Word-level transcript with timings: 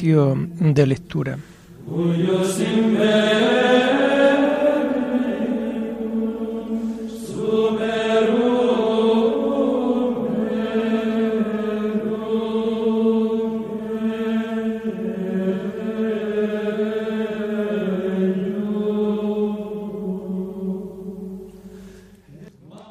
Oficio 0.00 0.34
de 0.58 0.86
lectura. 0.86 1.38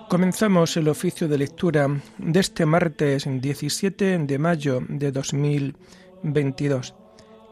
Comenzamos 0.07 0.77
el 0.77 0.87
oficio 0.87 1.27
de 1.27 1.37
lectura 1.39 1.87
de 2.19 2.39
este 2.39 2.67
martes 2.67 3.27
17 3.27 4.19
de 4.19 4.37
mayo 4.37 4.83
de 4.87 5.11
2022, 6.23 6.95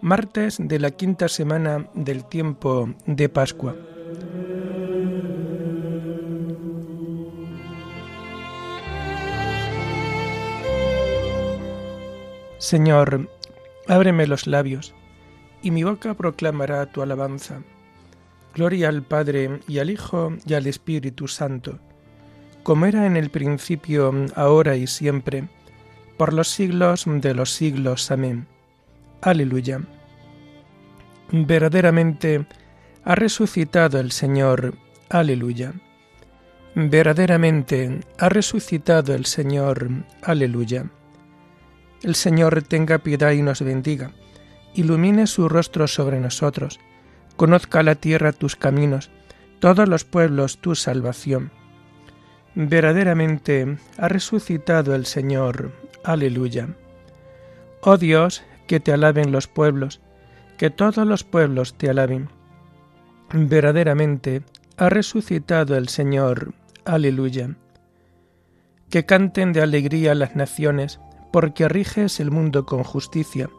martes 0.01 0.57
de 0.59 0.79
la 0.79 0.91
quinta 0.91 1.27
semana 1.27 1.89
del 1.93 2.25
tiempo 2.25 2.89
de 3.05 3.29
Pascua. 3.29 3.75
Señor, 12.59 13.29
ábreme 13.87 14.27
los 14.27 14.47
labios, 14.47 14.93
y 15.61 15.71
mi 15.71 15.83
boca 15.83 16.13
proclamará 16.13 16.85
tu 16.91 17.01
alabanza. 17.01 17.61
Gloria 18.53 18.89
al 18.89 19.03
Padre 19.03 19.59
y 19.67 19.79
al 19.79 19.89
Hijo 19.89 20.33
y 20.45 20.53
al 20.53 20.67
Espíritu 20.67 21.27
Santo 21.27 21.79
como 22.67 22.85
era 22.85 23.05
en 23.05 23.15
el 23.15 23.29
principio, 23.29 24.13
ahora 24.35 24.75
y 24.75 24.87
siempre, 24.87 25.47
por 26.17 26.33
los 26.33 26.49
siglos 26.49 27.05
de 27.07 27.33
los 27.33 27.51
siglos. 27.51 28.11
Amén. 28.11 28.45
Aleluya. 29.21 29.81
Verdaderamente 31.31 32.45
ha 33.03 33.15
resucitado 33.15 33.99
el 33.99 34.11
Señor. 34.11 34.75
Aleluya. 35.09 35.73
Verdaderamente 36.75 38.01
ha 38.19 38.29
resucitado 38.29 39.13
el 39.13 39.25
Señor. 39.25 39.89
Aleluya. 40.21 40.85
El 42.03 42.15
Señor 42.15 42.61
tenga 42.63 42.99
piedad 42.99 43.31
y 43.31 43.41
nos 43.41 43.61
bendiga. 43.61 44.11
Ilumine 44.73 45.27
su 45.27 45.49
rostro 45.49 45.87
sobre 45.87 46.19
nosotros. 46.19 46.79
Conozca 47.35 47.83
la 47.83 47.95
tierra 47.95 48.31
tus 48.31 48.55
caminos, 48.55 49.09
todos 49.59 49.87
los 49.87 50.05
pueblos 50.05 50.59
tu 50.59 50.75
salvación 50.75 51.51
Verdaderamente 52.59 53.77
ha 53.99 54.07
resucitado 54.07 54.95
el 54.95 55.05
Señor. 55.05 55.73
Aleluya. 56.03 56.69
Oh 57.81 57.97
Dios, 57.97 58.41
que 58.67 58.79
te 58.79 58.93
alaben 58.93 59.31
los 59.31 59.47
pueblos, 59.47 60.01
que 60.57 60.69
todos 60.69 61.05
los 61.07 61.23
pueblos 61.23 61.77
te 61.77 61.89
alaben. 61.89 62.29
Verdaderamente 63.33 64.43
ha 64.77 64.89
resucitado 64.89 65.75
el 65.75 65.89
Señor. 65.89 66.53
Aleluya. 66.85 67.55
Que 68.89 69.05
canten 69.05 69.53
de 69.53 69.61
alegría 69.61 70.15
las 70.15 70.35
naciones, 70.35 70.99
porque 71.31 71.67
riges 71.67 72.19
el 72.19 72.31
mundo 72.31 72.65
con 72.65 72.83
justicia, 72.83 73.49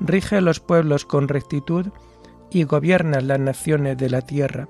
rige 0.00 0.40
los 0.40 0.60
pueblos 0.60 1.04
con 1.04 1.28
rectitud 1.28 1.86
y 2.50 2.64
gobierna 2.64 3.20
las 3.20 3.38
naciones 3.38 3.96
de 3.96 4.10
la 4.10 4.22
tierra. 4.22 4.68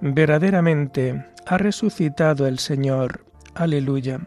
Verdaderamente 0.00 1.26
ha 1.46 1.58
resucitado 1.58 2.46
el 2.46 2.60
Señor. 2.60 3.24
Aleluya. 3.54 4.20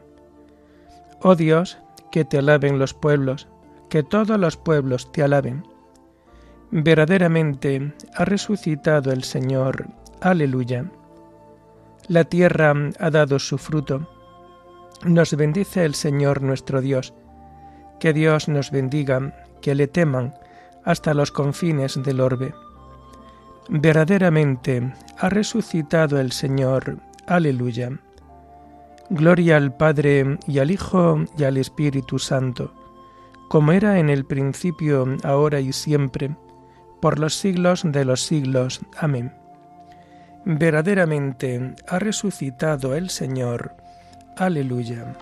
Oh 1.21 1.35
Dios, 1.35 1.77
que 2.11 2.25
te 2.25 2.39
alaben 2.39 2.77
los 2.77 2.93
pueblos, 2.93 3.47
que 3.91 4.03
todos 4.03 4.39
los 4.39 4.55
pueblos 4.55 5.11
te 5.11 5.21
alaben. 5.21 5.67
Verdaderamente 6.71 7.93
ha 8.15 8.23
resucitado 8.23 9.11
el 9.11 9.25
Señor. 9.25 9.89
Aleluya. 10.21 10.89
La 12.07 12.23
tierra 12.23 12.73
ha 12.99 13.09
dado 13.09 13.37
su 13.37 13.57
fruto. 13.57 14.07
Nos 15.03 15.35
bendice 15.35 15.83
el 15.83 15.93
Señor 15.93 16.41
nuestro 16.41 16.79
Dios. 16.79 17.13
Que 17.99 18.13
Dios 18.13 18.47
nos 18.47 18.71
bendiga, 18.71 19.35
que 19.61 19.75
le 19.75 19.87
teman 19.87 20.35
hasta 20.85 21.13
los 21.13 21.33
confines 21.33 22.01
del 22.01 22.21
orbe. 22.21 22.53
Verdaderamente 23.67 24.93
ha 25.17 25.27
resucitado 25.27 26.17
el 26.17 26.31
Señor. 26.31 26.99
Aleluya. 27.27 27.99
Gloria 29.09 29.57
al 29.57 29.75
Padre 29.75 30.37
y 30.47 30.59
al 30.59 30.71
Hijo 30.71 31.25
y 31.37 31.43
al 31.43 31.57
Espíritu 31.57 32.19
Santo, 32.19 32.73
como 33.51 33.73
era 33.73 33.99
en 33.99 34.09
el 34.09 34.23
principio, 34.23 35.05
ahora 35.25 35.59
y 35.59 35.73
siempre, 35.73 36.33
por 37.01 37.19
los 37.19 37.33
siglos 37.33 37.81
de 37.83 38.05
los 38.05 38.21
siglos. 38.21 38.79
Amén. 38.97 39.33
Verdaderamente 40.45 41.75
ha 41.85 41.99
resucitado 41.99 42.95
el 42.95 43.09
Señor. 43.09 43.75
Aleluya. 44.37 45.17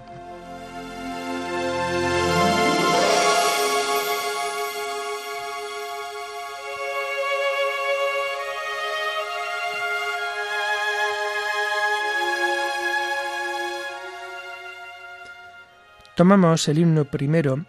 Tomamos 16.15 16.67
el 16.67 16.77
himno 16.77 17.05
primero 17.05 17.65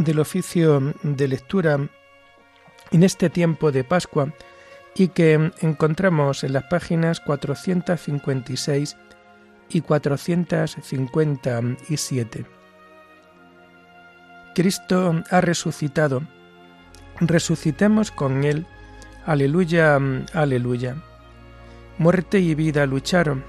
del 0.00 0.18
oficio 0.18 0.92
de 1.02 1.28
lectura 1.28 1.78
en 2.90 3.04
este 3.04 3.30
tiempo 3.30 3.70
de 3.70 3.84
Pascua 3.84 4.34
y 4.94 5.08
que 5.08 5.52
encontramos 5.60 6.42
en 6.42 6.54
las 6.54 6.64
páginas 6.64 7.20
456 7.20 8.96
y 9.68 9.82
457. 9.82 12.46
Cristo 14.54 15.22
ha 15.30 15.40
resucitado. 15.40 16.22
Resucitemos 17.20 18.10
con 18.10 18.42
Él. 18.44 18.66
Aleluya, 19.26 19.98
aleluya. 20.32 20.96
Muerte 21.98 22.40
y 22.40 22.54
vida 22.54 22.86
lucharon, 22.86 23.44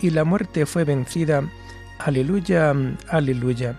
y 0.00 0.10
la 0.10 0.22
muerte 0.24 0.66
fue 0.66 0.84
vencida 0.84 1.42
Aleluya, 1.98 2.74
aleluya. 3.08 3.78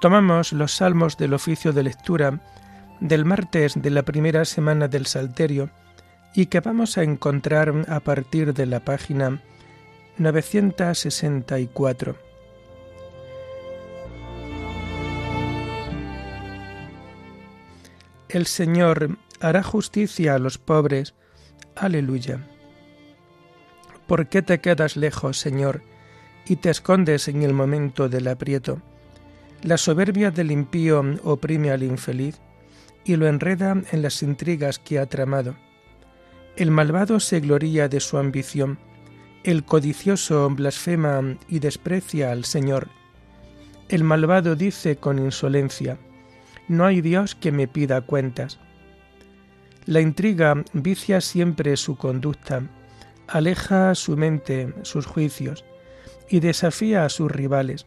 Tomamos 0.00 0.52
los 0.54 0.76
salmos 0.76 1.18
del 1.18 1.34
oficio 1.34 1.74
de 1.74 1.82
lectura 1.82 2.40
del 3.00 3.26
martes 3.26 3.74
de 3.80 3.90
la 3.90 4.02
primera 4.02 4.46
semana 4.46 4.88
del 4.88 5.04
Salterio 5.04 5.68
y 6.34 6.46
que 6.46 6.60
vamos 6.60 6.96
a 6.96 7.02
encontrar 7.02 7.84
a 7.86 8.00
partir 8.00 8.54
de 8.54 8.64
la 8.64 8.80
página 8.80 9.42
964. 10.16 12.16
El 18.30 18.46
Señor 18.46 19.18
hará 19.40 19.62
justicia 19.62 20.34
a 20.34 20.38
los 20.38 20.56
pobres. 20.56 21.14
Aleluya. 21.76 22.40
¿Por 24.06 24.28
qué 24.28 24.40
te 24.40 24.60
quedas 24.60 24.96
lejos, 24.96 25.38
Señor, 25.38 25.82
y 26.46 26.56
te 26.56 26.70
escondes 26.70 27.28
en 27.28 27.42
el 27.42 27.52
momento 27.52 28.08
del 28.08 28.28
aprieto? 28.28 28.80
La 29.62 29.76
soberbia 29.76 30.30
del 30.30 30.50
impío 30.50 31.04
oprime 31.22 31.70
al 31.70 31.82
infeliz 31.82 32.40
y 33.04 33.16
lo 33.16 33.26
enreda 33.26 33.82
en 33.92 34.00
las 34.00 34.22
intrigas 34.22 34.78
que 34.78 34.98
ha 34.98 35.06
tramado. 35.06 35.54
El 36.56 36.70
malvado 36.70 37.20
se 37.20 37.40
gloría 37.40 37.88
de 37.88 38.00
su 38.00 38.16
ambición, 38.16 38.78
el 39.44 39.64
codicioso 39.64 40.48
blasfema 40.50 41.36
y 41.48 41.58
desprecia 41.58 42.32
al 42.32 42.44
Señor. 42.44 42.88
El 43.88 44.02
malvado 44.02 44.56
dice 44.56 44.96
con 44.96 45.18
insolencia, 45.18 45.98
no 46.68 46.86
hay 46.86 47.02
Dios 47.02 47.34
que 47.34 47.52
me 47.52 47.68
pida 47.68 48.00
cuentas. 48.00 48.58
La 49.84 50.00
intriga 50.00 50.62
vicia 50.72 51.20
siempre 51.20 51.76
su 51.76 51.96
conducta, 51.96 52.62
aleja 53.28 53.94
su 53.94 54.16
mente 54.16 54.72
sus 54.82 55.04
juicios 55.04 55.64
y 56.30 56.40
desafía 56.40 57.04
a 57.04 57.08
sus 57.08 57.30
rivales. 57.30 57.86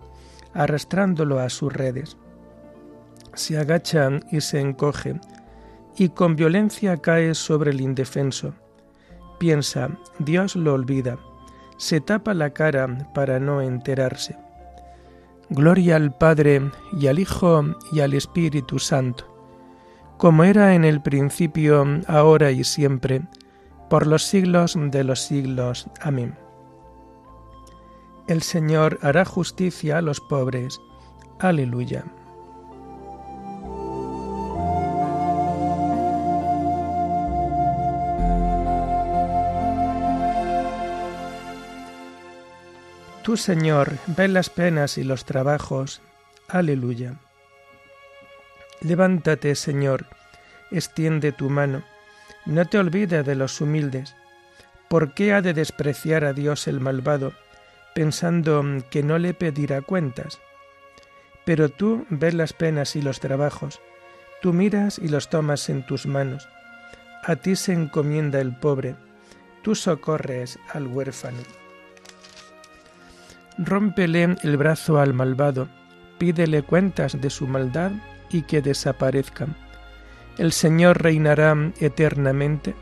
arrastrándolo 0.53 1.39
a 1.39 1.49
sus 1.49 1.71
redes. 1.71 2.17
Se 3.33 3.57
agacha 3.57 4.09
y 4.31 4.41
se 4.41 4.59
encoge, 4.59 5.19
y 5.97 6.09
con 6.09 6.35
violencia 6.35 6.97
cae 6.97 7.33
sobre 7.35 7.71
el 7.71 7.81
indefenso. 7.81 8.53
Piensa, 9.39 9.89
Dios 10.19 10.55
lo 10.55 10.73
olvida, 10.73 11.17
se 11.77 11.99
tapa 11.99 12.33
la 12.33 12.51
cara 12.51 13.09
para 13.13 13.39
no 13.39 13.61
enterarse. 13.61 14.37
Gloria 15.49 15.97
al 15.97 16.15
Padre 16.15 16.61
y 16.97 17.07
al 17.07 17.19
Hijo 17.19 17.63
y 17.91 17.99
al 17.99 18.13
Espíritu 18.13 18.79
Santo, 18.79 19.27
como 20.17 20.43
era 20.43 20.75
en 20.75 20.85
el 20.85 21.01
principio, 21.01 21.83
ahora 22.07 22.51
y 22.51 22.63
siempre, 22.63 23.23
por 23.89 24.07
los 24.07 24.23
siglos 24.23 24.77
de 24.79 25.03
los 25.03 25.19
siglos. 25.19 25.89
Amén. 25.99 26.40
El 28.31 28.43
Señor 28.43 28.97
hará 29.01 29.25
justicia 29.25 29.97
a 29.97 30.01
los 30.01 30.21
pobres. 30.21 30.79
Aleluya. 31.37 32.05
Tú, 43.21 43.35
Señor, 43.35 43.97
ve 44.07 44.29
las 44.29 44.49
penas 44.49 44.97
y 44.97 45.03
los 45.03 45.25
trabajos. 45.25 46.01
Aleluya. 46.47 47.15
Levántate, 48.79 49.55
Señor, 49.55 50.05
extiende 50.71 51.33
tu 51.33 51.49
mano, 51.49 51.83
no 52.45 52.63
te 52.63 52.79
olvides 52.79 53.25
de 53.25 53.35
los 53.35 53.59
humildes. 53.59 54.15
¿Por 54.87 55.15
qué 55.15 55.33
ha 55.33 55.41
de 55.41 55.53
despreciar 55.53 56.23
a 56.23 56.31
Dios 56.31 56.69
el 56.69 56.79
malvado, 56.79 57.33
pensando 57.93 58.63
que 58.89 59.03
no 59.03 59.19
le 59.19 59.33
pedirá 59.33 59.81
cuentas? 59.81 60.39
Pero 61.45 61.69
tú 61.69 62.05
ves 62.09 62.33
las 62.33 62.53
penas 62.53 62.95
y 62.95 63.01
los 63.01 63.19
trabajos, 63.19 63.81
tú 64.41 64.53
miras 64.53 64.99
y 64.99 65.07
los 65.07 65.29
tomas 65.29 65.69
en 65.69 65.85
tus 65.85 66.05
manos. 66.05 66.47
A 67.23 67.35
ti 67.35 67.55
se 67.55 67.73
encomienda 67.73 68.39
el 68.39 68.55
pobre, 68.55 68.95
tú 69.61 69.75
socorres 69.75 70.59
al 70.73 70.87
huérfano. 70.87 71.39
Rómpele 73.57 74.35
el 74.43 74.57
brazo 74.57 74.99
al 74.99 75.13
malvado, 75.13 75.67
pídele 76.17 76.63
cuentas 76.63 77.19
de 77.19 77.29
su 77.29 77.47
maldad 77.47 77.91
y 78.29 78.43
que 78.43 78.61
desaparezca. 78.61 79.47
El 80.37 80.51
Señor 80.51 81.01
reinará 81.03 81.55
eternamente 81.79 82.73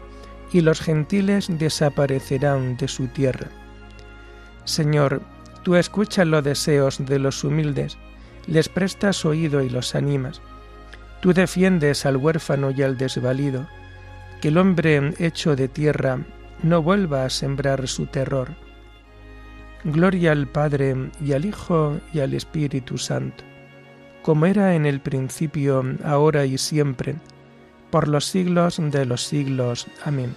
y 0.52 0.62
los 0.62 0.80
gentiles 0.80 1.48
desaparecerán 1.50 2.78
de 2.78 2.88
su 2.88 3.08
tierra. 3.08 3.48
Señor, 4.70 5.22
tú 5.64 5.76
escuchas 5.76 6.28
los 6.28 6.44
deseos 6.44 7.04
de 7.06 7.20
los 7.20 7.44
humildes, 7.44 7.98
les 8.48 8.70
prestas 8.70 9.26
oído 9.26 9.62
y 9.62 9.70
los 9.70 9.96
animas. 9.96 10.42
Tú 11.22 11.34
defiendes 11.34 12.06
al 12.06 12.18
huérfano 12.18 12.72
y 12.72 12.82
al 12.82 12.98
desvalido, 12.98 13.68
que 14.42 14.50
el 14.50 14.58
hombre 14.58 15.14
hecho 15.18 15.56
de 15.56 15.68
tierra 15.68 16.20
no 16.64 16.82
vuelva 16.82 17.26
a 17.26 17.30
sembrar 17.30 17.88
su 17.88 18.06
terror 18.06 18.50
Gloria 19.86 20.34
al 20.34 20.46
Padre 20.46 21.10
y 21.24 21.32
al 21.32 21.46
Hijo 21.46 22.02
y 22.14 22.20
al 22.20 22.34
Espíritu 22.34 22.98
Santo, 22.98 23.46
como 24.24 24.46
era 24.46 24.76
en 24.76 24.86
el 24.86 25.00
principio, 25.00 25.84
ahora 26.04 26.46
y 26.46 26.58
siempre, 26.58 27.16
por 27.90 28.10
los 28.10 28.26
siglos 28.26 28.78
de 28.78 29.06
los 29.06 29.24
siglos. 29.24 29.88
Amén. 30.04 30.36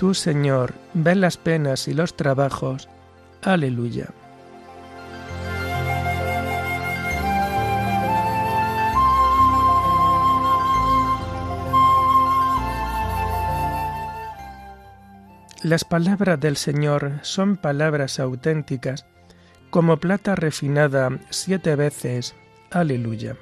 Tú, 0.00 0.14
Señor, 0.14 0.72
ves 0.94 1.18
las 1.18 1.36
penas 1.36 1.86
y 1.86 1.92
los 1.92 2.16
trabajos. 2.16 2.88
Aleluya. 3.42 4.08
Las 15.62 15.84
palabras 15.84 16.40
del 16.40 16.56
Señor 16.56 17.18
son 17.20 17.58
palabras 17.58 18.18
auténticas, 18.20 19.04
como 19.68 19.98
plata 19.98 20.34
refinada 20.34 21.10
siete 21.28 21.76
veces. 21.76 22.34
Aleluya. 22.70 23.36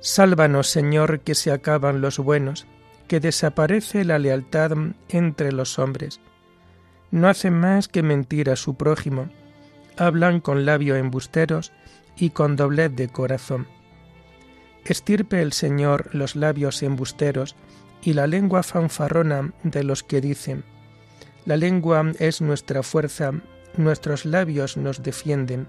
Sálvanos, 0.00 0.66
Señor, 0.66 1.20
que 1.20 1.34
se 1.34 1.50
acaban 1.50 2.02
los 2.02 2.18
buenos, 2.18 2.66
que 3.06 3.20
desaparece 3.20 4.04
la 4.04 4.18
lealtad 4.18 4.72
entre 5.08 5.52
los 5.52 5.78
hombres. 5.78 6.20
No 7.10 7.28
hacen 7.28 7.54
más 7.54 7.88
que 7.88 8.02
mentir 8.02 8.50
a 8.50 8.56
su 8.56 8.74
prójimo, 8.74 9.28
hablan 9.96 10.40
con 10.40 10.66
labios 10.66 10.98
embusteros 10.98 11.72
y 12.16 12.30
con 12.30 12.56
doblez 12.56 12.94
de 12.94 13.08
corazón. 13.08 13.66
Estirpe 14.84 15.42
el 15.42 15.52
Señor 15.52 16.14
los 16.14 16.36
labios 16.36 16.82
embusteros 16.82 17.56
y 18.02 18.12
la 18.12 18.26
lengua 18.26 18.62
fanfarrona 18.62 19.52
de 19.62 19.82
los 19.82 20.02
que 20.02 20.20
dicen, 20.20 20.64
la 21.44 21.56
lengua 21.56 22.12
es 22.18 22.40
nuestra 22.40 22.82
fuerza, 22.82 23.32
nuestros 23.76 24.24
labios 24.24 24.76
nos 24.76 25.02
defienden, 25.02 25.68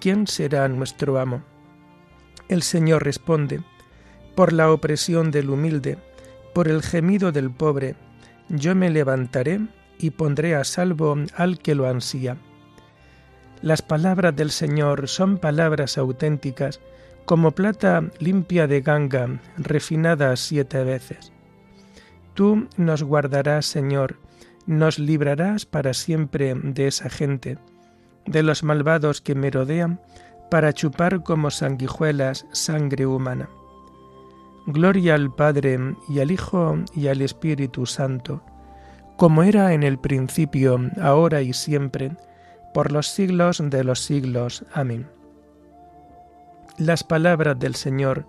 ¿quién 0.00 0.26
será 0.26 0.68
nuestro 0.68 1.18
amo? 1.18 1.42
El 2.48 2.62
Señor 2.62 3.04
responde, 3.04 3.60
por 4.34 4.52
la 4.52 4.72
opresión 4.72 5.30
del 5.30 5.50
humilde, 5.50 5.98
por 6.52 6.68
el 6.68 6.82
gemido 6.82 7.32
del 7.32 7.50
pobre, 7.50 7.94
yo 8.48 8.74
me 8.74 8.90
levantaré 8.90 9.60
y 9.98 10.10
pondré 10.10 10.54
a 10.54 10.64
salvo 10.64 11.16
al 11.36 11.58
que 11.58 11.74
lo 11.74 11.88
ansía. 11.88 12.36
Las 13.62 13.82
palabras 13.82 14.34
del 14.34 14.50
Señor 14.50 15.08
son 15.08 15.38
palabras 15.38 15.98
auténticas, 15.98 16.80
como 17.26 17.52
plata 17.52 18.02
limpia 18.18 18.66
de 18.66 18.80
ganga, 18.80 19.40
refinada 19.58 20.34
siete 20.36 20.82
veces. 20.82 21.32
Tú 22.34 22.68
nos 22.76 23.02
guardarás, 23.02 23.66
Señor, 23.66 24.16
nos 24.66 24.98
librarás 24.98 25.66
para 25.66 25.94
siempre 25.94 26.54
de 26.54 26.86
esa 26.86 27.10
gente, 27.10 27.58
de 28.26 28.42
los 28.42 28.62
malvados 28.62 29.20
que 29.20 29.34
me 29.34 29.50
rodean, 29.50 30.00
para 30.50 30.72
chupar 30.72 31.22
como 31.22 31.50
sanguijuelas 31.50 32.46
sangre 32.52 33.06
humana. 33.06 33.48
Gloria 34.66 35.14
al 35.14 35.34
Padre 35.34 35.78
y 36.08 36.20
al 36.20 36.30
Hijo 36.30 36.76
y 36.94 37.08
al 37.08 37.22
Espíritu 37.22 37.86
Santo, 37.86 38.42
como 39.16 39.42
era 39.42 39.72
en 39.72 39.82
el 39.82 39.98
principio, 39.98 40.78
ahora 41.00 41.42
y 41.42 41.52
siempre, 41.52 42.12
por 42.72 42.92
los 42.92 43.08
siglos 43.08 43.62
de 43.62 43.84
los 43.84 44.00
siglos. 44.00 44.64
Amén. 44.72 45.06
Las 46.78 47.04
palabras 47.04 47.58
del 47.58 47.74
Señor 47.74 48.26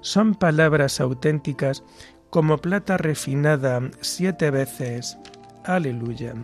son 0.00 0.34
palabras 0.34 1.00
auténticas 1.00 1.82
como 2.30 2.58
plata 2.58 2.96
refinada 2.96 3.80
siete 4.00 4.50
veces. 4.50 5.16
Aleluya. 5.64 6.34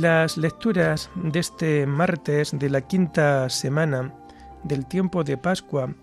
Las 0.00 0.38
lecturas 0.38 1.10
de 1.14 1.40
este 1.40 1.86
martes 1.86 2.58
de 2.58 2.70
la 2.70 2.80
quinta 2.80 3.50
semana 3.50 4.14
del 4.62 4.86
tiempo 4.86 5.24
de 5.24 5.36
Pascua 5.36 5.94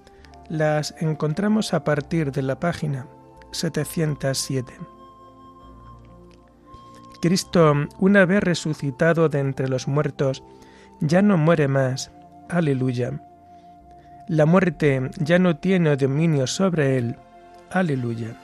las 0.49 0.93
encontramos 0.99 1.73
a 1.73 1.83
partir 1.83 2.31
de 2.31 2.43
la 2.43 2.59
página 2.59 3.07
707. 3.53 4.71
Cristo, 7.23 7.73
una 7.97 8.25
vez 8.27 8.43
resucitado 8.43 9.29
de 9.29 9.39
entre 9.39 9.67
los 9.67 9.87
muertos, 9.87 10.43
ya 11.01 11.23
no 11.23 11.35
muere 11.35 11.67
más. 11.67 12.11
Aleluya. 12.49 13.19
La 14.27 14.45
muerte 14.45 15.09
ya 15.17 15.39
no 15.39 15.57
tiene 15.57 15.97
dominio 15.97 16.45
sobre 16.45 16.99
él. 16.99 17.15
Aleluya. 17.71 18.39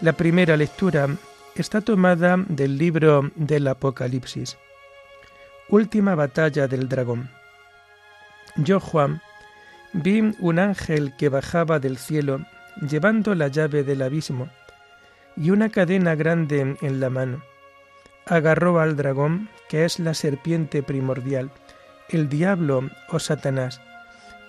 La 0.00 0.14
primera 0.14 0.56
lectura 0.56 1.08
está 1.62 1.80
tomada 1.80 2.36
del 2.48 2.78
libro 2.78 3.30
del 3.36 3.68
Apocalipsis. 3.68 4.58
Última 5.68 6.14
batalla 6.14 6.66
del 6.66 6.88
dragón. 6.88 7.30
Yo, 8.56 8.80
Juan, 8.80 9.22
vi 9.92 10.34
un 10.38 10.58
ángel 10.58 11.14
que 11.16 11.28
bajaba 11.28 11.78
del 11.78 11.96
cielo 11.96 12.44
llevando 12.88 13.34
la 13.34 13.48
llave 13.48 13.84
del 13.84 14.02
abismo 14.02 14.48
y 15.36 15.50
una 15.50 15.68
cadena 15.68 16.14
grande 16.14 16.76
en 16.80 17.00
la 17.00 17.10
mano. 17.10 17.42
Agarró 18.26 18.80
al 18.80 18.96
dragón, 18.96 19.48
que 19.68 19.84
es 19.84 19.98
la 19.98 20.14
serpiente 20.14 20.82
primordial, 20.82 21.50
el 22.08 22.28
diablo 22.28 22.88
o 23.10 23.18
Satanás, 23.18 23.80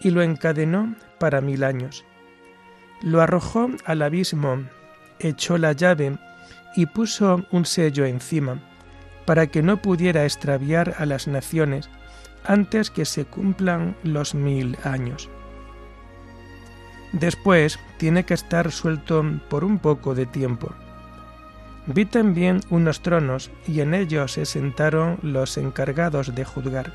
y 0.01 0.11
lo 0.11 0.21
encadenó 0.21 0.95
para 1.19 1.41
mil 1.41 1.63
años. 1.63 2.05
Lo 3.01 3.21
arrojó 3.21 3.69
al 3.85 4.01
abismo, 4.01 4.63
echó 5.19 5.57
la 5.57 5.73
llave 5.73 6.17
y 6.75 6.85
puso 6.85 7.45
un 7.51 7.65
sello 7.65 8.05
encima, 8.05 8.59
para 9.25 9.47
que 9.47 9.63
no 9.63 9.81
pudiera 9.81 10.25
extraviar 10.25 10.95
a 10.97 11.05
las 11.05 11.27
naciones 11.27 11.89
antes 12.43 12.91
que 12.91 13.05
se 13.05 13.25
cumplan 13.25 13.95
los 14.03 14.35
mil 14.35 14.77
años. 14.83 15.29
Después 17.11 17.79
tiene 17.97 18.25
que 18.25 18.33
estar 18.33 18.71
suelto 18.71 19.23
por 19.49 19.63
un 19.63 19.79
poco 19.79 20.15
de 20.15 20.25
tiempo. 20.25 20.73
Vi 21.87 22.05
también 22.05 22.61
unos 22.69 23.01
tronos 23.01 23.51
y 23.67 23.79
en 23.79 23.93
ellos 23.93 24.33
se 24.33 24.45
sentaron 24.45 25.17
los 25.21 25.57
encargados 25.57 26.35
de 26.35 26.43
juzgar. 26.43 26.93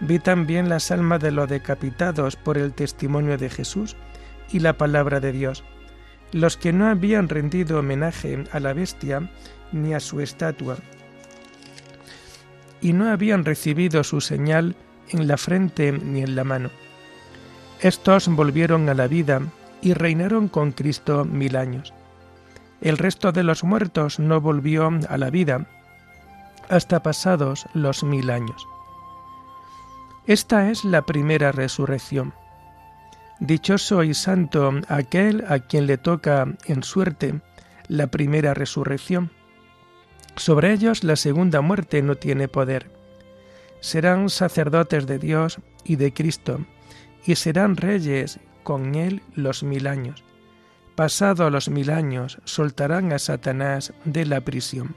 Vi 0.00 0.18
también 0.18 0.68
las 0.68 0.90
almas 0.90 1.20
de 1.20 1.30
los 1.30 1.48
decapitados 1.48 2.36
por 2.36 2.58
el 2.58 2.74
testimonio 2.74 3.38
de 3.38 3.48
Jesús 3.48 3.96
y 4.50 4.58
la 4.58 4.74
palabra 4.74 5.20
de 5.20 5.32
Dios, 5.32 5.64
los 6.32 6.56
que 6.56 6.72
no 6.72 6.88
habían 6.88 7.28
rendido 7.28 7.78
homenaje 7.78 8.44
a 8.52 8.60
la 8.60 8.72
bestia 8.72 9.30
ni 9.72 9.94
a 9.94 10.00
su 10.00 10.20
estatua, 10.20 10.76
y 12.80 12.92
no 12.92 13.10
habían 13.10 13.44
recibido 13.44 14.04
su 14.04 14.20
señal 14.20 14.76
en 15.08 15.26
la 15.26 15.36
frente 15.36 15.92
ni 15.92 16.22
en 16.22 16.36
la 16.36 16.44
mano. 16.44 16.70
Estos 17.80 18.28
volvieron 18.28 18.88
a 18.88 18.94
la 18.94 19.06
vida 19.06 19.40
y 19.82 19.92
reinaron 19.94 20.48
con 20.48 20.72
Cristo 20.72 21.24
mil 21.24 21.56
años. 21.56 21.92
El 22.80 22.98
resto 22.98 23.32
de 23.32 23.42
los 23.42 23.64
muertos 23.64 24.18
no 24.18 24.40
volvió 24.40 24.90
a 25.08 25.18
la 25.18 25.30
vida 25.30 25.66
hasta 26.68 27.02
pasados 27.02 27.66
los 27.74 28.02
mil 28.02 28.30
años. 28.30 28.66
Esta 30.26 30.70
es 30.70 30.84
la 30.84 31.02
primera 31.02 31.52
resurrección. 31.52 32.34
Dichoso 33.40 34.02
y 34.02 34.14
santo 34.14 34.72
aquel 34.88 35.44
a 35.48 35.58
quien 35.58 35.86
le 35.86 35.98
toca 35.98 36.46
en 36.64 36.82
suerte 36.82 37.40
la 37.86 38.06
primera 38.06 38.54
resurrección. 38.54 39.30
Sobre 40.36 40.72
ellos 40.72 41.04
la 41.04 41.16
segunda 41.16 41.60
muerte 41.60 42.00
no 42.02 42.16
tiene 42.16 42.48
poder. 42.48 42.90
Serán 43.80 44.30
sacerdotes 44.30 45.06
de 45.06 45.18
Dios 45.18 45.58
y 45.84 45.96
de 45.96 46.14
Cristo, 46.14 46.60
y 47.26 47.36
serán 47.36 47.76
reyes 47.76 48.40
con 48.62 48.94
él 48.94 49.22
los 49.34 49.62
mil 49.62 49.86
años. 49.86 50.24
Pasado 50.94 51.50
los 51.50 51.68
mil 51.68 51.90
años, 51.90 52.38
soltarán 52.44 53.12
a 53.12 53.18
Satanás 53.18 53.92
de 54.06 54.24
la 54.24 54.40
prisión. 54.40 54.96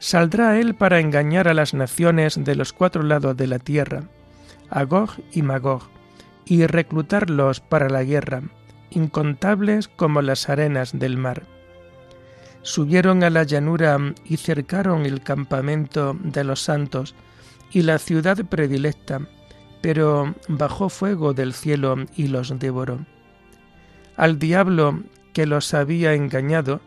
Saldrá 0.00 0.58
él 0.58 0.74
para 0.74 0.98
engañar 0.98 1.46
a 1.46 1.54
las 1.54 1.74
naciones 1.74 2.44
de 2.44 2.56
los 2.56 2.72
cuatro 2.72 3.04
lados 3.04 3.36
de 3.36 3.46
la 3.46 3.60
tierra, 3.60 4.02
a 4.68 4.82
Gog 4.82 5.10
y 5.32 5.42
Magog, 5.42 5.88
y 6.48 6.66
reclutarlos 6.66 7.60
para 7.60 7.88
la 7.88 8.02
guerra, 8.02 8.42
incontables 8.90 9.88
como 9.88 10.22
las 10.22 10.48
arenas 10.48 10.98
del 10.98 11.18
mar. 11.18 11.42
Subieron 12.62 13.22
a 13.22 13.30
la 13.30 13.44
llanura 13.44 13.98
y 14.24 14.38
cercaron 14.38 15.04
el 15.04 15.22
campamento 15.22 16.16
de 16.20 16.44
los 16.44 16.62
santos 16.62 17.14
y 17.70 17.82
la 17.82 17.98
ciudad 17.98 18.38
predilecta, 18.46 19.20
pero 19.82 20.34
bajó 20.48 20.88
fuego 20.88 21.34
del 21.34 21.52
cielo 21.52 21.96
y 22.16 22.28
los 22.28 22.58
devoró. 22.58 23.06
Al 24.16 24.38
diablo 24.38 25.02
que 25.32 25.46
los 25.46 25.74
había 25.74 26.14
engañado, 26.14 26.80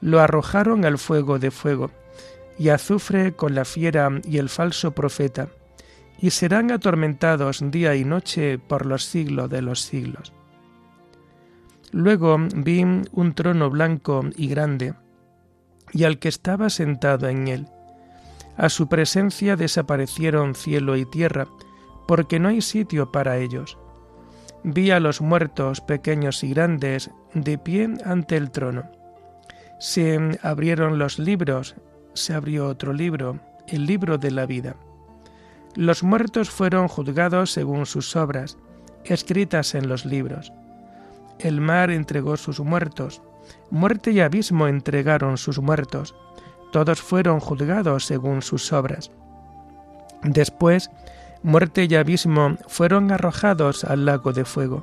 lo 0.00 0.20
arrojaron 0.20 0.84
al 0.84 0.96
fuego 0.96 1.38
de 1.38 1.50
fuego, 1.50 1.90
y 2.58 2.70
azufre 2.70 3.32
con 3.32 3.54
la 3.54 3.64
fiera 3.64 4.10
y 4.24 4.38
el 4.38 4.48
falso 4.48 4.92
profeta, 4.92 5.48
y 6.20 6.30
serán 6.30 6.70
atormentados 6.70 7.62
día 7.70 7.94
y 7.94 8.04
noche 8.04 8.58
por 8.58 8.86
los 8.86 9.04
siglos 9.04 9.48
de 9.48 9.62
los 9.62 9.80
siglos. 9.80 10.32
Luego 11.92 12.38
vi 12.54 12.82
un 12.82 13.34
trono 13.34 13.70
blanco 13.70 14.24
y 14.36 14.48
grande, 14.48 14.94
y 15.92 16.04
al 16.04 16.18
que 16.18 16.28
estaba 16.28 16.68
sentado 16.70 17.28
en 17.28 17.48
él. 17.48 17.66
A 18.56 18.68
su 18.68 18.88
presencia 18.88 19.56
desaparecieron 19.56 20.54
cielo 20.54 20.96
y 20.96 21.06
tierra, 21.06 21.46
porque 22.06 22.40
no 22.40 22.48
hay 22.48 22.60
sitio 22.60 23.12
para 23.12 23.38
ellos 23.38 23.78
vi 24.62 24.90
a 24.90 25.00
los 25.00 25.20
muertos 25.20 25.80
pequeños 25.80 26.42
y 26.44 26.50
grandes 26.50 27.10
de 27.34 27.58
pie 27.58 27.88
ante 28.04 28.36
el 28.36 28.50
trono. 28.50 28.90
Se 29.78 30.38
abrieron 30.42 30.98
los 30.98 31.18
libros, 31.18 31.76
se 32.14 32.34
abrió 32.34 32.66
otro 32.66 32.92
libro, 32.92 33.38
el 33.68 33.86
libro 33.86 34.18
de 34.18 34.30
la 34.30 34.46
vida. 34.46 34.76
Los 35.78 36.02
muertos 36.02 36.50
fueron 36.50 36.88
juzgados 36.88 37.52
según 37.52 37.86
sus 37.86 38.16
obras, 38.16 38.58
escritas 39.04 39.76
en 39.76 39.88
los 39.88 40.04
libros. 40.04 40.52
El 41.38 41.60
mar 41.60 41.92
entregó 41.92 42.36
sus 42.36 42.58
muertos, 42.58 43.22
muerte 43.70 44.10
y 44.10 44.18
abismo 44.18 44.66
entregaron 44.66 45.38
sus 45.38 45.60
muertos, 45.60 46.16
todos 46.72 47.00
fueron 47.00 47.38
juzgados 47.38 48.06
según 48.06 48.42
sus 48.42 48.72
obras. 48.72 49.12
Después 50.24 50.90
muerte 51.44 51.86
y 51.88 51.94
abismo 51.94 52.56
fueron 52.66 53.12
arrojados 53.12 53.84
al 53.84 54.04
lago 54.04 54.32
de 54.32 54.44
fuego. 54.44 54.82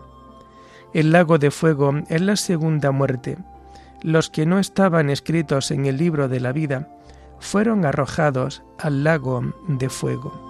El 0.93 1.11
lago 1.11 1.37
de 1.37 1.51
fuego 1.51 1.93
es 2.07 2.21
la 2.21 2.37
segunda 2.37 2.91
muerte. 2.91 3.37
Los 4.01 4.29
que 4.29 4.45
no 4.45 4.59
estaban 4.59 5.09
escritos 5.09 5.71
en 5.71 5.87
el 5.87 5.97
libro 5.97 6.29
de 6.29 6.39
la 6.39 6.53
vida 6.53 6.87
fueron 7.39 7.83
arrojados 7.83 8.63
al 8.79 9.03
lago 9.03 9.41
de 9.67 9.89
fuego. 9.89 10.44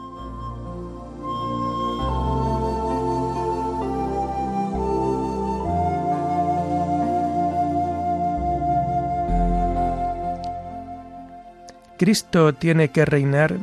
Cristo 11.97 12.53
tiene 12.53 12.89
que 12.89 13.05
reinar 13.05 13.57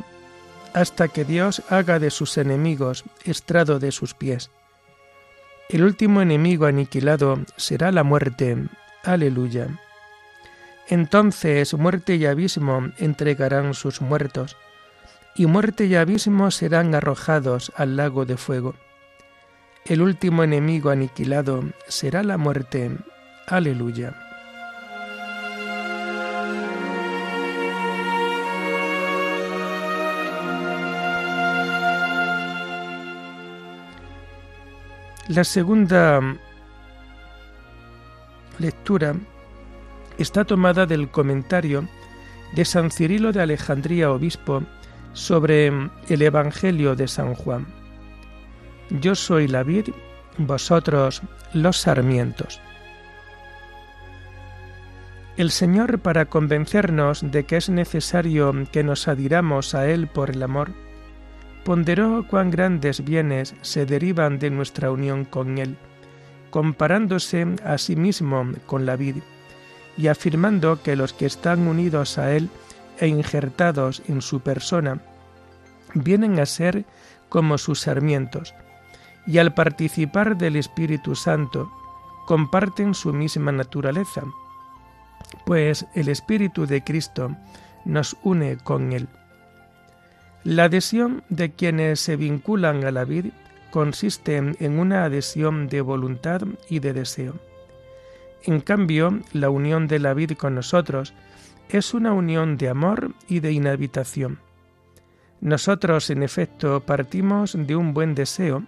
hasta 0.73 1.07
que 1.07 1.23
Dios 1.23 1.61
haga 1.69 1.99
de 1.99 2.09
sus 2.09 2.37
enemigos 2.37 3.03
estrado 3.25 3.79
de 3.79 3.91
sus 3.91 4.13
pies. 4.13 4.49
El 5.69 5.83
último 5.83 6.21
enemigo 6.21 6.65
aniquilado 6.65 7.39
será 7.57 7.91
la 7.91 8.03
muerte. 8.03 8.57
Aleluya. 9.03 9.67
Entonces 10.87 11.73
muerte 11.73 12.15
y 12.15 12.25
abismo 12.25 12.91
entregarán 12.97 13.73
sus 13.73 14.01
muertos, 14.01 14.57
y 15.35 15.45
muerte 15.45 15.85
y 15.85 15.95
abismo 15.95 16.51
serán 16.51 16.93
arrojados 16.93 17.71
al 17.75 17.95
lago 17.95 18.25
de 18.25 18.37
fuego. 18.37 18.75
El 19.85 20.01
último 20.01 20.43
enemigo 20.43 20.89
aniquilado 20.89 21.63
será 21.87 22.23
la 22.23 22.37
muerte. 22.37 22.91
Aleluya. 23.47 24.32
La 35.29 35.45
segunda 35.45 36.19
lectura 38.59 39.15
está 40.17 40.43
tomada 40.43 40.85
del 40.85 41.09
comentario 41.09 41.87
de 42.53 42.65
San 42.65 42.91
Cirilo 42.91 43.31
de 43.31 43.41
Alejandría, 43.41 44.11
obispo, 44.11 44.63
sobre 45.13 45.67
el 46.09 46.21
Evangelio 46.21 46.97
de 46.97 47.07
San 47.07 47.35
Juan. 47.35 47.67
Yo 48.89 49.15
soy 49.15 49.47
la 49.47 49.63
vid, 49.63 49.91
vosotros 50.37 51.21
los 51.53 51.77
sarmientos. 51.77 52.59
El 55.37 55.51
Señor, 55.51 55.99
para 55.99 56.25
convencernos 56.25 57.31
de 57.31 57.45
que 57.45 57.55
es 57.55 57.69
necesario 57.69 58.53
que 58.73 58.83
nos 58.83 59.07
adhiramos 59.07 59.73
a 59.73 59.87
Él 59.87 60.07
por 60.07 60.31
el 60.31 60.43
amor, 60.43 60.71
ponderó 61.63 62.25
cuán 62.27 62.51
grandes 62.51 63.03
bienes 63.03 63.55
se 63.61 63.85
derivan 63.85 64.39
de 64.39 64.49
nuestra 64.49 64.91
unión 64.91 65.25
con 65.25 65.57
Él, 65.57 65.77
comparándose 66.49 67.47
a 67.65 67.77
sí 67.77 67.95
mismo 67.95 68.45
con 68.65 68.85
la 68.85 68.95
vid, 68.95 69.17
y 69.97 70.07
afirmando 70.07 70.81
que 70.81 70.95
los 70.95 71.13
que 71.13 71.25
están 71.25 71.67
unidos 71.67 72.17
a 72.17 72.33
Él 72.35 72.49
e 72.99 73.07
injertados 73.07 74.03
en 74.07 74.21
su 74.21 74.41
persona, 74.41 74.99
vienen 75.93 76.39
a 76.39 76.45
ser 76.45 76.85
como 77.29 77.57
sus 77.57 77.81
sarmientos, 77.81 78.53
y 79.25 79.37
al 79.37 79.53
participar 79.53 80.37
del 80.37 80.55
Espíritu 80.55 81.15
Santo, 81.15 81.71
comparten 82.25 82.93
su 82.93 83.13
misma 83.13 83.51
naturaleza, 83.51 84.23
pues 85.45 85.85
el 85.95 86.09
Espíritu 86.09 86.65
de 86.65 86.83
Cristo 86.83 87.35
nos 87.85 88.17
une 88.23 88.57
con 88.57 88.93
Él. 88.93 89.07
La 90.43 90.65
adhesión 90.65 91.23
de 91.29 91.51
quienes 91.51 92.01
se 92.01 92.17
vinculan 92.17 92.83
a 92.83 92.91
la 92.91 93.05
vid 93.05 93.27
consiste 93.71 94.35
en 94.37 94.79
una 94.79 95.05
adhesión 95.05 95.67
de 95.67 95.81
voluntad 95.81 96.41
y 96.69 96.79
de 96.79 96.93
deseo. 96.93 97.35
En 98.43 98.59
cambio, 98.59 99.21
la 99.31 99.49
unión 99.49 99.87
de 99.87 99.99
la 99.99 100.13
vid 100.13 100.33
con 100.33 100.55
nosotros 100.55 101.13
es 101.69 101.93
una 101.93 102.11
unión 102.11 102.57
de 102.57 102.67
amor 102.67 103.13
y 103.27 103.39
de 103.39 103.53
inhabitación. 103.53 104.39
Nosotros, 105.39 106.09
en 106.09 106.23
efecto, 106.23 106.81
partimos 106.81 107.55
de 107.57 107.75
un 107.75 107.93
buen 107.93 108.13
deseo 108.13 108.63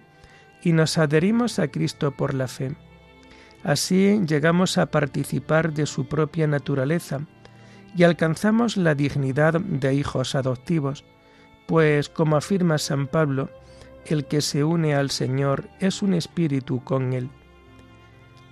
y 0.62 0.72
nos 0.72 0.96
adherimos 0.96 1.58
a 1.58 1.68
Cristo 1.68 2.10
por 2.10 2.32
la 2.32 2.48
fe. 2.48 2.74
Así 3.62 4.20
llegamos 4.26 4.78
a 4.78 4.86
participar 4.86 5.72
de 5.72 5.86
su 5.86 6.06
propia 6.06 6.46
naturaleza 6.46 7.20
y 7.96 8.04
alcanzamos 8.04 8.76
la 8.76 8.94
dignidad 8.94 9.60
de 9.60 9.94
hijos 9.94 10.34
adoptivos, 10.34 11.04
pues, 11.66 12.08
como 12.08 12.36
afirma 12.36 12.78
San 12.78 13.06
Pablo, 13.06 13.50
el 14.06 14.24
que 14.24 14.40
se 14.40 14.64
une 14.64 14.94
al 14.94 15.10
Señor 15.10 15.68
es 15.80 16.02
un 16.02 16.14
espíritu 16.14 16.82
con 16.84 17.12
Él. 17.12 17.28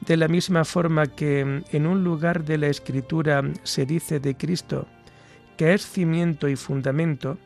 De 0.01 0.17
la 0.17 0.29
misma 0.29 0.65
forma 0.65 1.07
que 1.07 1.63
en 1.71 1.87
un 1.87 2.05
lugar 2.05 2.45
de 2.45 2.59
la 2.59 2.67
Escritura 2.67 3.43
se 3.63 3.87
dice 3.87 4.21
de 4.21 4.37
Cristo 4.37 4.87
que 5.57 5.75
es 5.75 5.87
cimiento 5.87 6.49
y 6.49 6.57
fundamento, 6.57 7.39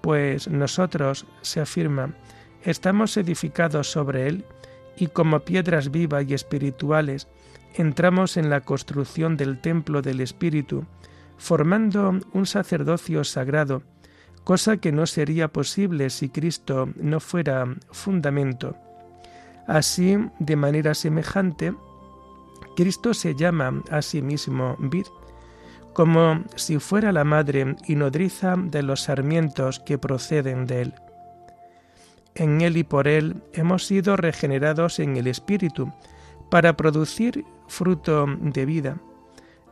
pues 0.00 0.48
nosotros, 0.48 1.26
se 1.42 1.60
afirma, 1.60 2.14
estamos 2.62 3.16
edificados 3.16 3.90
sobre 3.90 4.28
Él 4.28 4.44
y 4.96 5.08
como 5.08 5.40
piedras 5.40 5.90
vivas 5.90 6.24
y 6.28 6.34
espirituales 6.34 7.28
entramos 7.74 8.36
en 8.36 8.50
la 8.50 8.62
construcción 8.62 9.36
del 9.36 9.60
templo 9.60 10.02
del 10.02 10.20
Espíritu, 10.20 10.84
formando 11.36 12.18
un 12.32 12.46
sacerdocio 12.46 13.24
sagrado, 13.24 13.82
cosa 14.48 14.78
que 14.78 14.92
no 14.92 15.04
sería 15.04 15.48
posible 15.48 16.08
si 16.08 16.30
Cristo 16.30 16.88
no 16.96 17.20
fuera 17.20 17.66
fundamento. 17.90 18.74
Así, 19.66 20.16
de 20.38 20.56
manera 20.56 20.94
semejante, 20.94 21.74
Cristo 22.74 23.12
se 23.12 23.34
llama 23.34 23.82
a 23.90 24.00
sí 24.00 24.22
mismo 24.22 24.74
vid, 24.78 25.04
como 25.92 26.44
si 26.56 26.78
fuera 26.78 27.12
la 27.12 27.24
madre 27.24 27.76
y 27.86 27.94
nodriza 27.94 28.56
de 28.56 28.82
los 28.82 29.02
sarmientos 29.02 29.80
que 29.80 29.98
proceden 29.98 30.64
de 30.64 30.80
él. 30.80 30.94
En 32.34 32.62
él 32.62 32.78
y 32.78 32.84
por 32.84 33.06
él 33.06 33.42
hemos 33.52 33.84
sido 33.84 34.16
regenerados 34.16 34.98
en 34.98 35.18
el 35.18 35.26
Espíritu, 35.26 35.92
para 36.50 36.74
producir 36.74 37.44
fruto 37.66 38.24
de 38.40 38.64
vida, 38.64 38.96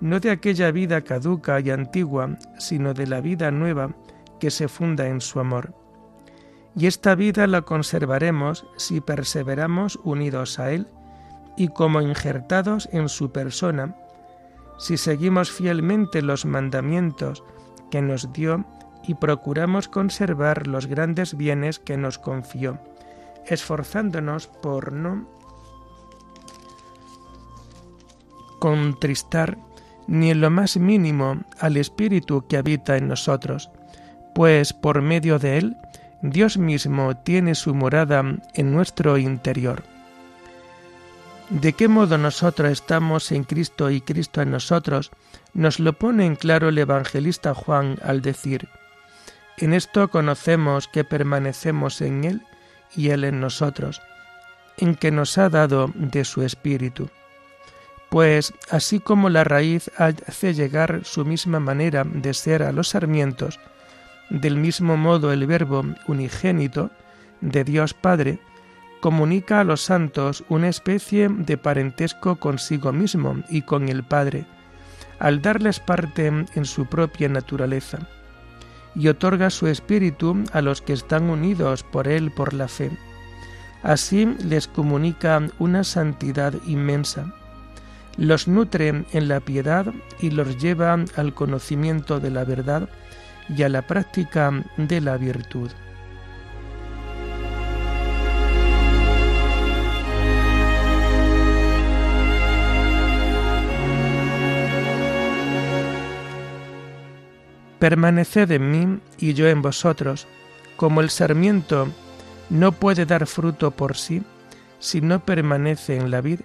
no 0.01 0.21
de 0.21 0.33
aquella 0.33 0.71
vida 0.71 1.01
caduca 1.01 1.61
y 1.61 1.71
antigua, 1.71 2.37
sino 2.59 2.93
de 2.93 3.07
la 3.07 3.23
vida 3.23 3.51
nueva 3.51 3.97
que 4.39 4.51
se 4.51 4.69
funda 4.69 5.07
en 5.09 5.21
su 5.21 5.41
amor. 5.41 5.75
Y 6.77 6.87
esta 6.87 7.15
vida 7.15 7.47
la 7.47 7.63
conservaremos 7.63 8.67
si 8.77 9.01
perseveramos 9.01 9.99
unidos 10.05 10.59
a 10.59 10.73
Él 10.73 10.89
y 11.57 11.69
como 11.69 12.03
injertados 12.03 12.89
en 12.93 13.09
su 13.09 13.33
persona, 13.33 13.97
si 14.79 14.99
seguimos 14.99 15.51
fielmente 15.51 16.21
los 16.21 16.45
mandamientos 16.45 17.43
que 17.91 18.03
nos 18.03 18.33
dio 18.33 18.67
y 19.07 19.15
procuramos 19.15 19.89
conservar 19.89 20.67
los 20.67 20.87
grandes 20.87 21.37
bienes 21.37 21.79
que 21.79 21.97
nos 21.97 22.19
confió, 22.19 22.79
esforzándonos 23.47 24.49
por 24.49 24.93
no 24.93 25.27
contristar 28.59 29.59
ni 30.07 30.31
en 30.31 30.41
lo 30.41 30.51
más 30.51 30.77
mínimo 30.77 31.43
al 31.59 31.77
Espíritu 31.77 32.47
que 32.47 32.57
habita 32.57 32.97
en 32.97 33.09
nosotros, 33.09 33.71
pues 34.37 34.75
por 34.75 35.01
medio 35.01 35.39
de 35.39 35.57
él 35.57 35.77
Dios 36.21 36.59
mismo 36.59 37.17
tiene 37.17 37.55
su 37.55 37.75
morada 37.75 38.23
en 38.53 38.75
nuestro 38.75 39.17
interior. 39.17 39.83
De 41.49 41.73
qué 41.73 41.89
modo 41.89 42.19
nosotros 42.19 42.71
estamos 42.71 43.33
en 43.33 43.45
Cristo 43.45 43.91
y 43.91 44.03
Cristo 44.03 44.43
en 44.43 44.51
nosotros, 44.51 45.11
nos 45.55 45.81
lo 45.81 45.95
pone 45.95 46.27
en 46.27 46.37
claro 46.37 46.69
el 46.69 46.77
evangelista 46.77 47.55
Juan 47.55 47.99
al 48.03 48.21
decir, 48.21 48.69
en 49.57 49.73
esto 49.73 50.09
conocemos 50.09 50.87
que 50.87 51.03
permanecemos 51.03 52.03
en 52.03 52.25
Él 52.25 52.43
y 52.95 53.09
Él 53.09 53.25
en 53.25 53.41
nosotros, 53.41 54.03
en 54.77 54.97
que 54.97 55.11
nos 55.11 55.39
ha 55.39 55.49
dado 55.49 55.91
de 55.95 56.27
su 56.27 56.43
Espíritu. 56.43 57.09
Pues 58.11 58.53
así 58.69 59.01
como 59.01 59.31
la 59.31 59.45
raíz 59.45 59.91
hace 59.97 60.53
llegar 60.53 61.01
su 61.05 61.25
misma 61.25 61.59
manera 61.59 62.05
de 62.05 62.35
ser 62.35 62.63
a 62.63 62.73
los 62.73 62.91
sarmientos, 62.91 63.59
del 64.31 64.57
mismo 64.57 64.97
modo 64.97 65.33
el 65.33 65.47
Verbo 65.47 65.85
unigénito 66.07 66.91
de 67.41 67.65
Dios 67.65 67.95
Padre, 67.95 68.39
comunica 69.01 69.61
a 69.61 69.65
los 69.65 69.83
santos 69.83 70.45
una 70.49 70.69
especie 70.69 71.29
de 71.29 71.57
parentesco 71.57 72.37
consigo 72.37 72.93
mismo 72.93 73.37
y 73.49 73.63
con 73.63 73.89
el 73.89 74.03
Padre, 74.03 74.47
al 75.19 75.43
darles 75.43 75.81
parte 75.81 76.27
en 76.27 76.65
su 76.65 76.87
propia 76.87 77.29
naturaleza, 77.29 77.99
y 78.95 79.09
otorga 79.09 79.51
su 79.51 79.67
espíritu 79.67 80.45
a 80.53 80.63
los 80.63 80.81
que 80.81 80.93
están 80.93 81.31
unidos 81.31 81.83
por 81.83 82.09
él 82.09 82.33
por 82.33 82.55
la 82.55 82.69
fe. 82.69 82.91
Así 83.83 84.27
les 84.43 84.67
comunica 84.67 85.41
una 85.59 85.85
santidad 85.85 86.55
inmensa, 86.67 87.33
los 88.17 88.49
nutre 88.49 89.05
en 89.13 89.29
la 89.29 89.41
piedad 89.41 89.93
y 90.21 90.31
los 90.31 90.57
lleva 90.59 90.99
al 91.17 91.35
conocimiento 91.35 92.19
de 92.19 92.31
la 92.31 92.45
verdad 92.45 92.89
y 93.49 93.63
a 93.63 93.69
la 93.69 93.83
práctica 93.83 94.51
de 94.77 95.01
la 95.01 95.17
virtud. 95.17 95.71
Permaneced 107.79 108.51
en 108.53 108.71
mí 108.71 109.01
y 109.19 109.35
yo 109.35 109.47
en 109.49 109.61
vosotros, 109.61 110.27
como 110.77 111.03
el 111.03 111.11
sarmiento 111.11 111.89
no 112.49 112.73
puede 112.73 113.05
dar 113.05 113.27
fruto 113.27 113.71
por 113.71 113.97
sí 113.97 114.23
si 114.79 115.01
no 115.01 115.25
permanece 115.25 115.97
en 115.97 116.11
la 116.11 116.21
vid, 116.21 116.41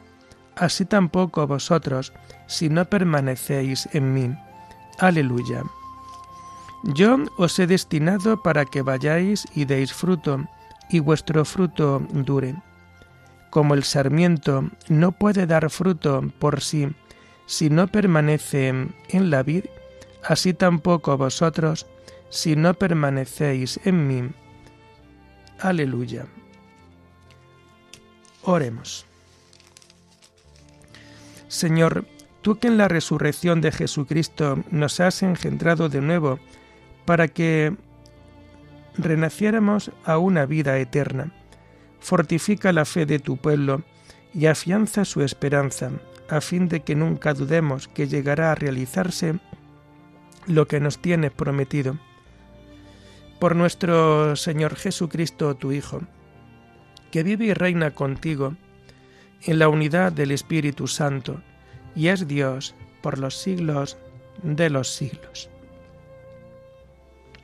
así 0.56 0.86
tampoco 0.86 1.48
vosotros 1.48 2.14
si 2.48 2.70
no 2.70 2.86
permanecéis 2.86 3.88
en 3.94 4.14
mí. 4.14 4.36
Aleluya. 5.00 5.64
Yo 6.84 7.18
os 7.38 7.60
he 7.60 7.68
destinado 7.68 8.42
para 8.42 8.66
que 8.66 8.82
vayáis 8.82 9.46
y 9.54 9.66
deis 9.66 9.94
fruto, 9.94 10.48
y 10.90 11.00
vuestro 11.00 11.46
fruto 11.46 12.02
dure. 12.12 12.56
Como 13.50 13.74
el 13.74 13.84
sarmiento 13.84 14.70
no 14.90 15.12
puede 15.12 15.46
dar 15.46 15.70
fruto 15.70 16.24
por 16.40 16.62
sí 16.62 16.90
si 17.46 17.70
no 17.70 17.88
permanece 17.88 18.70
en 19.10 19.30
la 19.30 19.44
vid, 19.44 19.66
así 20.24 20.54
tampoco 20.54 21.18
vosotros 21.18 21.86
si 22.30 22.56
no 22.56 22.74
permanecéis 22.74 23.80
en 23.84 24.08
mí. 24.08 24.30
Aleluya. 25.60 26.26
Oremos. 28.44 29.06
Señor, 31.48 32.06
tú 32.42 32.58
que 32.58 32.68
en 32.68 32.78
la 32.78 32.88
resurrección 32.88 33.62
de 33.62 33.72
Jesucristo 33.72 34.64
nos 34.72 35.00
has 35.00 35.22
engendrado 35.22 35.90
de 35.90 36.02
nuevo 36.02 36.40
para 37.06 37.28
que 37.28 37.76
renaciéramos 38.98 39.92
a 40.06 40.18
una 40.18 40.46
vida 40.46 40.78
eterna, 40.78 41.34
fortifica 42.00 42.74
la 42.74 42.86
fe 42.86 43.06
de 43.06 43.20
tu 43.20 43.38
pueblo 43.38 43.84
y 44.34 44.46
afianza 44.46 45.06
su 45.06 45.22
esperanza, 45.22 45.92
a 46.30 46.42
fin 46.42 46.68
de 46.70 46.82
que 46.82 46.96
nunca 46.96 47.34
dudemos 47.34 47.88
que 47.88 48.08
llegará 48.08 48.52
a 48.52 48.56
realizarse 48.56 49.40
lo 50.48 50.68
que 50.68 50.80
nos 50.80 51.02
tienes 51.02 51.32
prometido. 51.32 51.98
Por 53.40 53.56
nuestro 53.56 54.36
Señor 54.36 54.76
Jesucristo, 54.76 55.56
tu 55.56 55.72
Hijo, 55.72 56.02
que 57.12 57.24
vive 57.24 57.46
y 57.46 57.54
reina 57.54 57.92
contigo 57.92 58.56
en 59.44 59.60
la 59.60 59.68
unidad 59.68 60.12
del 60.12 60.32
Espíritu 60.32 60.88
Santo, 60.88 61.42
y 61.96 62.08
es 62.08 62.28
Dios 62.28 62.76
por 63.02 63.18
los 63.18 63.38
siglos 63.38 63.98
de 64.44 64.70
los 64.70 64.94
siglos. 64.94 65.50